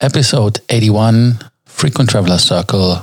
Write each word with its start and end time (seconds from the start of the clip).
episode 0.00 0.60
81 0.70 1.38
Frequent 1.66 2.08
Traveler 2.08 2.38
Circle 2.38 3.02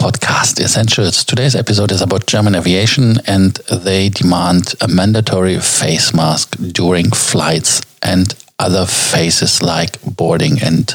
podcast 0.00 0.60
essentials. 0.60 1.24
Today's 1.24 1.56
episode 1.56 1.90
is 1.90 2.00
about 2.00 2.26
German 2.26 2.54
aviation 2.54 3.16
and 3.26 3.54
they 3.70 4.08
demand 4.08 4.74
a 4.80 4.86
mandatory 4.88 5.58
face 5.58 6.14
mask 6.14 6.56
during 6.72 7.10
flights 7.10 7.82
and 8.02 8.34
other 8.58 8.86
phases 8.86 9.60
like 9.60 10.00
boarding 10.02 10.62
and 10.62 10.94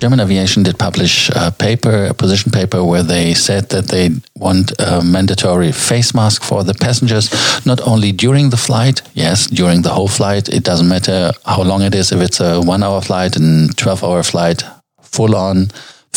German 0.00 0.20
Aviation 0.20 0.62
did 0.62 0.78
publish 0.78 1.28
a 1.34 1.50
paper, 1.50 2.06
a 2.06 2.14
position 2.14 2.52
paper, 2.52 2.84
where 2.84 3.02
they 3.02 3.34
said 3.34 3.68
that 3.70 3.88
they 3.88 4.10
want 4.36 4.72
a 4.78 5.02
mandatory 5.02 5.72
face 5.72 6.14
mask 6.14 6.44
for 6.44 6.62
the 6.62 6.74
passengers, 6.74 7.30
not 7.66 7.80
only 7.80 8.12
during 8.12 8.50
the 8.50 8.56
flight, 8.56 9.02
yes, 9.14 9.48
during 9.48 9.82
the 9.82 9.88
whole 9.88 10.06
flight. 10.06 10.48
It 10.48 10.62
doesn't 10.62 10.88
matter 10.88 11.32
how 11.44 11.62
long 11.62 11.82
it 11.82 11.94
is, 11.96 12.12
if 12.12 12.20
it's 12.20 12.40
a 12.40 12.60
one 12.60 12.84
hour 12.84 13.00
flight 13.00 13.36
and 13.36 13.76
12 13.76 14.04
hour 14.04 14.22
flight, 14.22 14.62
full 15.02 15.34
on 15.34 15.68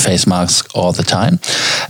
face 0.02 0.28
masks 0.28 0.68
all 0.74 0.92
the 0.92 1.04
time. 1.04 1.40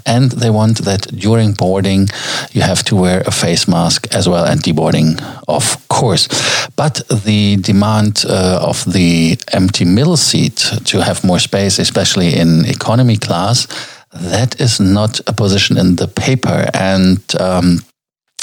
And 0.06 0.32
they 0.32 0.50
want 0.50 0.86
that 0.86 1.02
during 1.16 1.54
boarding, 1.54 2.10
you 2.52 2.62
have 2.62 2.84
to 2.84 2.96
wear 2.96 3.22
a 3.26 3.32
face 3.32 3.68
mask 3.68 4.08
as 4.16 4.28
well 4.28 4.46
and 4.46 4.62
deboarding, 4.62 5.20
of 5.48 5.88
course. 5.88 6.28
But 6.76 7.02
the 7.10 7.58
demand 7.58 8.24
uh, 8.28 8.60
of 8.62 8.84
the 8.92 9.38
empty 9.54 9.86
middle 9.86 10.18
seat 10.18 10.58
to 10.86 11.02
have 11.02 11.24
more 11.24 11.40
space, 11.40 11.80
especially 11.80 12.36
in 12.36 12.66
economy 12.66 13.18
class, 13.18 13.68
that 14.14 14.60
is 14.60 14.80
not 14.80 15.20
a 15.28 15.34
position 15.34 15.78
in 15.78 15.96
the 15.96 16.08
paper. 16.08 16.70
And 16.74 17.20
um, 17.40 17.80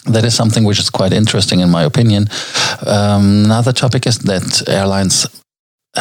that 0.07 0.25
is 0.25 0.35
something 0.35 0.65
which 0.65 0.79
is 0.79 0.91
quite 0.91 1.13
interesting, 1.13 1.61
in 1.61 1.71
my 1.71 1.85
opinion. 1.85 2.29
Um, 2.87 3.45
another 3.45 3.73
topic 3.73 4.07
is 4.07 4.19
that 4.21 4.69
airlines 4.69 5.27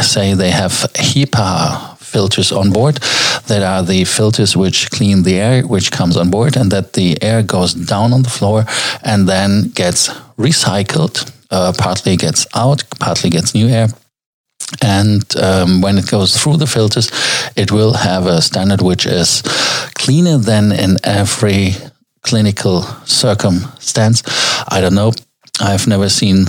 say 0.02 0.34
they 0.34 0.52
have 0.52 0.72
HEPA 0.96 1.98
filters 1.98 2.52
on 2.52 2.72
board 2.72 3.00
that 3.48 3.64
are 3.64 3.84
the 3.84 4.06
filters 4.06 4.56
which 4.56 4.90
clean 4.92 5.24
the 5.24 5.40
air 5.40 5.64
which 5.64 5.92
comes 5.92 6.18
on 6.18 6.30
board 6.30 6.56
and 6.56 6.72
that 6.72 6.94
the 6.94 7.22
air 7.22 7.42
goes 7.44 7.74
down 7.74 8.14
on 8.14 8.24
the 8.24 8.30
floor 8.30 8.66
and 9.04 9.28
then 9.28 9.70
gets 9.70 10.10
recycled 10.38 11.32
uh, 11.52 11.74
partly 11.78 12.16
gets 12.16 12.46
out 12.56 12.84
partly 13.00 13.30
gets 13.30 13.54
new 13.54 13.68
air. 13.68 13.88
And 14.82 15.24
um, 15.38 15.82
when 15.82 15.98
it 15.98 16.12
goes 16.12 16.36
through 16.36 16.58
the 16.58 16.68
filters 16.68 17.10
it 17.56 17.72
will 17.72 17.94
have 17.94 18.26
a 18.26 18.42
standard 18.42 18.82
which 18.82 19.06
is 19.06 19.42
cleaner 19.96 20.38
than 20.38 20.72
in 20.72 20.98
every 21.04 21.72
clinical 22.22 22.82
circumstance. 23.06 24.24
I 24.70 24.82
don't 24.82 24.96
know. 24.96 25.14
I've 25.62 25.88
never 25.88 26.10
seen 26.10 26.48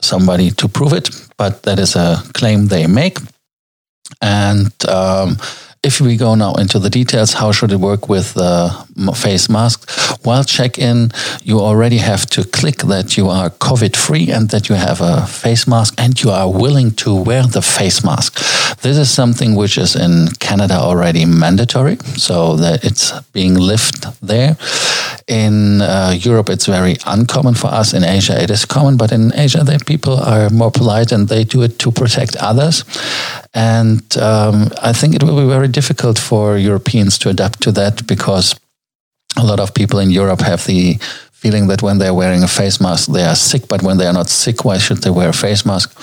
somebody 0.00 0.50
to 0.50 0.68
prove 0.68 0.92
it 0.92 1.10
but 1.40 1.62
that 1.62 1.78
is 1.78 1.96
a 1.96 2.22
claim 2.34 2.66
they 2.66 2.86
make. 2.86 3.18
And 4.20 4.72
um, 4.88 5.38
if 5.82 5.98
we 6.00 6.16
go 6.16 6.34
now 6.34 6.52
into 6.54 6.78
the 6.78 6.90
details, 6.90 7.32
how 7.32 7.52
should 7.52 7.72
it 7.72 7.80
work 7.80 8.08
with 8.08 8.34
the 8.34 8.70
face 9.16 9.48
mask? 9.48 9.90
While 10.24 10.44
check-in, 10.44 11.10
you 11.42 11.58
already 11.58 11.96
have 11.96 12.26
to 12.26 12.44
click 12.44 12.78
that 12.78 13.16
you 13.16 13.30
are 13.30 13.48
COVID-free 13.48 14.30
and 14.30 14.50
that 14.50 14.68
you 14.68 14.74
have 14.74 15.00
a 15.00 15.26
face 15.26 15.66
mask 15.66 15.94
and 15.96 16.22
you 16.22 16.30
are 16.30 16.50
willing 16.50 16.90
to 16.96 17.14
wear 17.14 17.44
the 17.44 17.62
face 17.62 18.04
mask. 18.04 18.38
This 18.82 18.98
is 18.98 19.10
something 19.10 19.54
which 19.54 19.78
is 19.78 19.96
in 19.96 20.28
Canada 20.38 20.74
already 20.74 21.24
mandatory, 21.24 21.96
so 22.16 22.56
that 22.56 22.84
it's 22.84 23.18
being 23.32 23.54
lived 23.54 24.04
there. 24.20 24.56
In 25.30 25.80
uh, 25.80 26.12
Europe, 26.18 26.50
it's 26.50 26.66
very 26.66 26.96
uncommon 27.06 27.54
for 27.54 27.68
us. 27.68 27.94
In 27.94 28.02
Asia, 28.02 28.42
it 28.42 28.50
is 28.50 28.64
common, 28.64 28.96
but 28.96 29.12
in 29.12 29.32
Asia, 29.32 29.62
the 29.62 29.78
people 29.86 30.18
are 30.18 30.50
more 30.50 30.72
polite 30.72 31.12
and 31.12 31.28
they 31.28 31.44
do 31.44 31.62
it 31.62 31.78
to 31.78 31.92
protect 31.92 32.34
others. 32.36 32.84
And 33.54 34.02
um, 34.18 34.72
I 34.82 34.92
think 34.92 35.14
it 35.14 35.22
will 35.22 35.40
be 35.40 35.46
very 35.46 35.68
difficult 35.68 36.18
for 36.18 36.58
Europeans 36.58 37.16
to 37.18 37.28
adapt 37.28 37.62
to 37.62 37.70
that 37.72 38.08
because 38.08 38.56
a 39.36 39.44
lot 39.44 39.60
of 39.60 39.72
people 39.72 40.00
in 40.00 40.10
Europe 40.10 40.40
have 40.40 40.66
the 40.66 40.98
feeling 41.30 41.68
that 41.68 41.80
when 41.80 41.98
they're 41.98 42.12
wearing 42.12 42.42
a 42.42 42.48
face 42.48 42.80
mask, 42.80 43.12
they 43.12 43.22
are 43.22 43.36
sick. 43.36 43.68
But 43.68 43.82
when 43.82 43.98
they 43.98 44.06
are 44.06 44.12
not 44.12 44.28
sick, 44.28 44.64
why 44.64 44.78
should 44.78 44.98
they 44.98 45.10
wear 45.10 45.28
a 45.28 45.32
face 45.32 45.64
mask? 45.64 45.94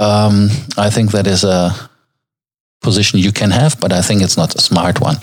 Um, 0.00 0.48
I 0.78 0.88
think 0.88 1.10
that 1.10 1.26
is 1.26 1.44
a 1.44 1.90
position 2.82 3.18
you 3.18 3.32
can 3.32 3.50
have, 3.50 3.78
but 3.80 3.92
I 3.92 4.02
think 4.02 4.22
it's 4.22 4.36
not 4.36 4.54
a 4.54 4.60
smart 4.60 5.00
one. 5.00 5.16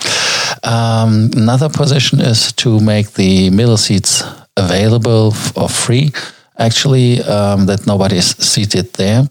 Um, 0.62 1.30
another 1.36 1.68
position 1.68 2.20
is 2.20 2.52
to 2.54 2.80
make 2.80 3.12
the 3.12 3.50
middle 3.50 3.76
seats 3.76 4.22
available 4.56 5.34
or 5.56 5.68
free, 5.68 6.12
actually, 6.58 7.20
um, 7.22 7.66
that 7.66 7.86
nobody 7.86 8.16
is 8.16 8.30
seated 8.30 8.92
there. 8.94 9.28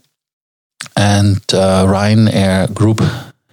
And 0.96 1.38
uh, 1.54 1.86
Ryanair 1.86 2.74
Group 2.74 3.02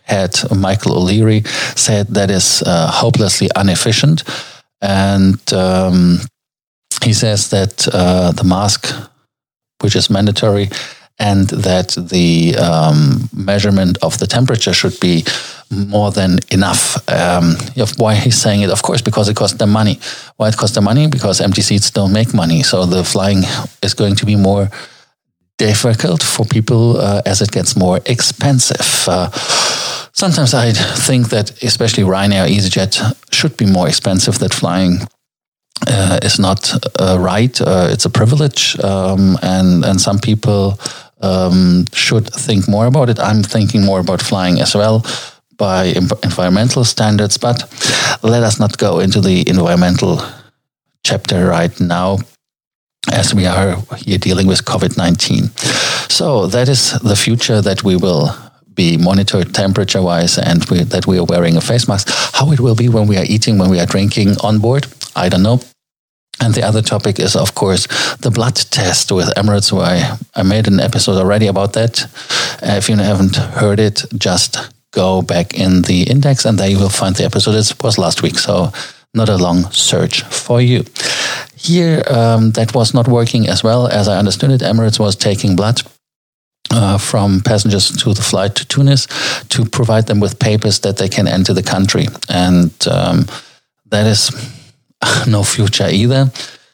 head 0.03 0.36
Michael 0.54 0.98
O'Leary 0.98 1.42
said 1.76 2.09
that 2.09 2.30
is 2.30 2.62
uh, 2.66 2.91
hopelessly 2.91 3.48
inefficient. 3.56 4.25
And 4.82 5.41
um, 5.53 6.19
he 7.03 7.12
says 7.12 7.50
that 7.50 7.88
uh, 7.92 8.32
the 8.32 8.44
mask, 8.44 8.92
which 9.80 9.97
is 9.97 10.10
mandatory, 10.10 10.69
and 11.20 11.48
that 11.50 11.91
the 11.97 12.56
um, 12.56 13.28
measurement 13.32 13.98
of 14.03 14.19
the 14.19 14.26
temperature 14.26 14.72
should 14.72 14.98
be 15.00 15.25
more 15.70 16.10
than 16.10 16.38
enough. 16.50 16.97
Um, 17.08 17.56
why 17.98 18.14
he's 18.14 18.41
saying 18.41 18.62
it? 18.62 18.70
Of 18.70 18.82
course, 18.82 19.03
because 19.03 19.28
it 19.28 19.36
costs 19.36 19.59
them 19.59 19.70
money. 19.70 20.00
Why 20.36 20.48
it 20.48 20.56
costs 20.56 20.75
them 20.75 20.84
money? 20.84 21.06
Because 21.06 21.41
empty 21.41 21.62
seats 21.62 21.91
don't 21.91 22.12
make 22.12 22.34
money. 22.34 22.62
So 22.62 22.86
the 22.86 23.04
flying 23.04 23.44
is 23.82 23.94
going 23.94 24.16
to 24.16 24.26
be 24.26 24.34
more 24.34 24.70
difficult 25.59 26.22
for 26.22 26.47
people 26.47 26.97
uh, 26.97 27.22
as 27.26 27.42
it 27.42 27.53
gets 27.53 27.76
more 27.76 28.00
expensive. 28.06 29.06
Uh, 29.06 29.30
sometimes 30.12 30.54
I 30.54 30.72
think 30.72 31.28
that 31.28 31.62
especially 31.62 32.04
Ryanair, 32.04 32.48
EasyJet 32.48 33.14
should 33.30 33.56
be 33.59 33.66
more 33.66 33.88
expensive. 33.88 34.38
That 34.38 34.54
flying 34.54 35.00
uh, 35.86 36.19
is 36.22 36.38
not 36.38 36.75
uh, 36.98 37.19
right. 37.19 37.60
Uh, 37.60 37.88
it's 37.91 38.06
a 38.06 38.10
privilege, 38.10 38.78
um, 38.80 39.38
and 39.42 39.84
and 39.84 40.00
some 40.00 40.19
people 40.19 40.78
um, 41.20 41.84
should 41.92 42.26
think 42.32 42.69
more 42.69 42.86
about 42.86 43.08
it. 43.08 43.19
I'm 43.19 43.42
thinking 43.42 43.84
more 43.84 44.00
about 44.00 44.22
flying 44.22 44.60
as 44.60 44.75
well 44.75 45.04
by 45.56 45.92
environmental 46.22 46.84
standards, 46.84 47.36
but 47.36 47.58
let 48.22 48.42
us 48.42 48.58
not 48.58 48.78
go 48.78 49.00
into 49.00 49.20
the 49.20 49.48
environmental 49.48 50.22
chapter 51.04 51.47
right 51.47 51.78
now 51.80 52.19
as 53.12 53.34
we 53.34 53.47
are 53.47 53.76
here 53.97 54.19
dealing 54.19 54.47
with 54.47 54.64
COVID 54.64 54.97
19. 54.97 55.50
So, 56.09 56.47
that 56.47 56.69
is 56.69 56.98
the 57.00 57.16
future 57.16 57.60
that 57.60 57.84
we 57.84 57.97
will 57.97 58.34
be 58.75 58.97
monitored 58.97 59.54
temperature 59.54 60.03
wise 60.03 60.38
and 60.38 60.64
we, 60.66 60.84
that 60.84 61.06
we 61.06 61.19
are 61.19 61.25
wearing 61.25 61.56
a 61.56 61.60
face 61.60 61.86
mask. 61.88 62.09
How 62.34 62.50
it 62.53 62.60
will 62.60 62.75
be 62.75 62.88
when 62.88 63.06
we 63.06 63.16
are 63.16 63.25
eating, 63.25 63.59
when 63.59 63.70
we 63.70 63.80
are 63.80 63.86
drinking 63.86 64.36
on 64.42 64.59
board, 64.59 64.86
I 65.14 65.28
don't 65.28 65.42
know. 65.42 65.60
And 66.40 66.54
the 66.54 66.62
other 66.62 66.82
topic 66.82 67.18
is, 67.18 67.36
of 67.36 67.54
course, 67.54 67.86
the 68.16 68.30
blood 68.30 68.56
test 68.56 69.12
with 69.12 69.28
Emirates, 69.36 69.72
where 69.72 69.84
I, 69.84 70.18
I 70.34 70.42
made 70.42 70.66
an 70.66 70.80
episode 70.80 71.18
already 71.18 71.46
about 71.46 71.74
that. 71.74 72.02
Uh, 72.62 72.76
if 72.76 72.88
you 72.88 72.96
haven't 72.96 73.36
heard 73.36 73.78
it, 73.78 74.04
just 74.16 74.56
go 74.92 75.22
back 75.22 75.54
in 75.54 75.82
the 75.82 76.02
index 76.04 76.44
and 76.44 76.58
there 76.58 76.68
you 76.68 76.78
will 76.78 76.88
find 76.88 77.14
the 77.16 77.24
episode. 77.24 77.54
It 77.54 77.74
was 77.82 77.98
last 77.98 78.22
week, 78.22 78.38
so 78.38 78.72
not 79.14 79.28
a 79.28 79.36
long 79.36 79.70
search 79.70 80.22
for 80.22 80.60
you. 80.60 80.84
Here, 81.54 82.02
um, 82.08 82.52
that 82.52 82.74
was 82.74 82.94
not 82.94 83.06
working 83.06 83.46
as 83.46 83.62
well 83.62 83.86
as 83.86 84.08
I 84.08 84.18
understood 84.18 84.50
it. 84.50 84.62
Emirates 84.62 84.98
was 84.98 85.14
taking 85.14 85.56
blood 85.56 85.82
uh, 86.70 86.98
from 86.98 87.41
passengers 87.41 87.91
to 87.97 88.15
the 88.15 88.22
flight 88.22 88.54
to 88.54 88.66
Tunis 88.66 89.06
to 89.48 89.65
provide 89.65 90.06
them 90.06 90.20
with 90.20 90.38
papers 90.38 90.80
that 90.80 90.97
they 90.97 91.09
can 91.09 91.28
enter 91.28 91.53
the 91.53 91.62
country. 91.62 92.06
And 92.28 92.72
um, 92.88 93.26
that 93.91 94.06
is 94.06 94.30
no 95.26 95.42
future 95.42 95.88
either. 95.91 96.30